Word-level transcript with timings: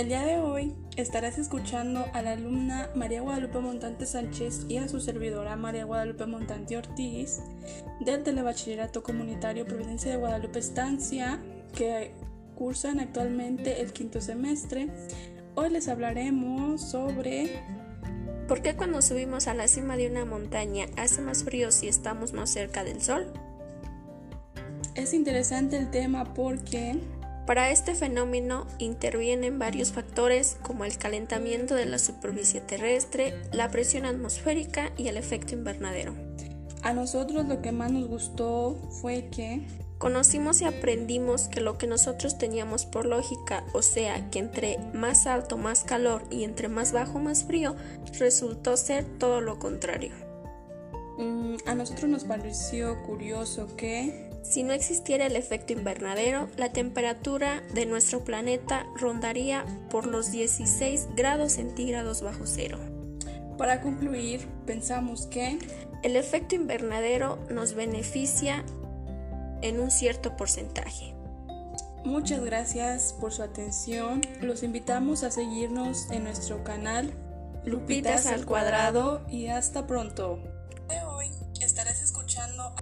El 0.00 0.08
día 0.08 0.24
de 0.24 0.38
hoy 0.38 0.74
estarás 0.96 1.36
escuchando 1.36 2.06
a 2.14 2.22
la 2.22 2.32
alumna 2.32 2.88
María 2.94 3.20
Guadalupe 3.20 3.58
Montante 3.58 4.06
Sánchez 4.06 4.64
y 4.66 4.78
a 4.78 4.88
su 4.88 4.98
servidora 4.98 5.56
María 5.56 5.84
Guadalupe 5.84 6.24
Montante 6.24 6.78
Ortiz 6.78 7.42
del 8.00 8.22
Telebachillerato 8.22 9.02
Comunitario 9.02 9.66
Providencia 9.66 10.10
de 10.10 10.16
Guadalupe 10.16 10.58
Estancia 10.58 11.38
que 11.76 12.12
cursan 12.54 12.98
actualmente 12.98 13.82
el 13.82 13.92
quinto 13.92 14.22
semestre. 14.22 14.88
Hoy 15.54 15.68
les 15.68 15.86
hablaremos 15.86 16.80
sobre 16.80 17.62
¿Por 18.48 18.62
qué 18.62 18.76
cuando 18.76 19.02
subimos 19.02 19.48
a 19.48 19.54
la 19.54 19.68
cima 19.68 19.98
de 19.98 20.08
una 20.08 20.24
montaña 20.24 20.86
hace 20.96 21.20
más 21.20 21.44
frío 21.44 21.70
si 21.72 21.88
estamos 21.88 22.32
más 22.32 22.48
cerca 22.48 22.84
del 22.84 23.02
sol? 23.02 23.30
Es 24.94 25.12
interesante 25.12 25.76
el 25.76 25.90
tema 25.90 26.32
porque 26.32 26.98
para 27.46 27.70
este 27.70 27.94
fenómeno 27.94 28.66
intervienen 28.78 29.58
varios 29.58 29.92
factores 29.92 30.56
como 30.62 30.84
el 30.84 30.96
calentamiento 30.98 31.74
de 31.74 31.86
la 31.86 31.98
superficie 31.98 32.60
terrestre, 32.60 33.34
la 33.52 33.70
presión 33.70 34.04
atmosférica 34.04 34.92
y 34.96 35.08
el 35.08 35.16
efecto 35.16 35.54
invernadero. 35.54 36.14
A 36.82 36.92
nosotros 36.92 37.46
lo 37.46 37.60
que 37.60 37.72
más 37.72 37.92
nos 37.92 38.08
gustó 38.08 38.76
fue 39.00 39.28
que 39.30 39.66
conocimos 39.98 40.62
y 40.62 40.64
aprendimos 40.64 41.48
que 41.48 41.60
lo 41.60 41.76
que 41.76 41.86
nosotros 41.86 42.38
teníamos 42.38 42.86
por 42.86 43.04
lógica, 43.04 43.64
o 43.74 43.82
sea, 43.82 44.30
que 44.30 44.38
entre 44.38 44.78
más 44.94 45.26
alto 45.26 45.58
más 45.58 45.84
calor 45.84 46.22
y 46.30 46.44
entre 46.44 46.68
más 46.68 46.92
bajo 46.92 47.18
más 47.18 47.44
frío, 47.44 47.76
resultó 48.18 48.78
ser 48.78 49.04
todo 49.18 49.42
lo 49.42 49.58
contrario. 49.58 50.12
Mm, 51.18 51.56
a 51.66 51.74
nosotros 51.74 52.08
nos 52.08 52.24
pareció 52.24 53.02
curioso 53.02 53.76
que 53.76 54.29
si 54.42 54.62
no 54.62 54.72
existiera 54.72 55.26
el 55.26 55.36
efecto 55.36 55.72
invernadero, 55.72 56.48
la 56.56 56.72
temperatura 56.72 57.62
de 57.74 57.86
nuestro 57.86 58.24
planeta 58.24 58.86
rondaría 58.96 59.64
por 59.90 60.06
los 60.06 60.32
16 60.32 61.08
grados 61.14 61.52
centígrados 61.52 62.22
bajo 62.22 62.46
cero. 62.46 62.78
Para 63.58 63.82
concluir, 63.82 64.48
pensamos 64.66 65.26
que 65.26 65.58
el 66.02 66.16
efecto 66.16 66.54
invernadero 66.54 67.38
nos 67.50 67.74
beneficia 67.74 68.64
en 69.60 69.80
un 69.80 69.90
cierto 69.90 70.36
porcentaje. 70.36 71.14
Muchas 72.04 72.42
gracias 72.42 73.12
por 73.12 73.32
su 73.32 73.42
atención. 73.42 74.22
Los 74.40 74.62
invitamos 74.62 75.22
a 75.22 75.30
seguirnos 75.30 76.10
en 76.10 76.24
nuestro 76.24 76.64
canal 76.64 77.12
Lupitas, 77.64 78.26
al 78.26 78.46
cuadrado 78.46 79.20
y 79.28 79.48
hasta 79.48 79.86
pronto. 79.86 80.38
De 80.88 81.02
hoy 81.02 81.30
estarás 81.60 82.02
escuchando 82.02 82.74